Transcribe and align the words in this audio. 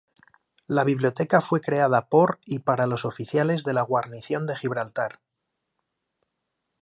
La 0.65 0.83
Biblioteca 0.83 1.41
fue 1.41 1.61
creada 1.61 2.07
por 2.09 2.39
y 2.47 2.57
para 2.57 2.87
los 2.87 3.05
oficiales 3.05 3.63
de 3.63 3.73
la 3.73 3.83
guarnición 3.83 4.47
de 4.47 4.55
Gibraltar. 4.55 5.19